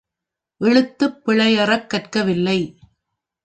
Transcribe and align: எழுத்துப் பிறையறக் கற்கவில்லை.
எழுத்துப் 0.57 1.25
பிறையறக் 1.25 1.89
கற்கவில்லை. 1.89 2.77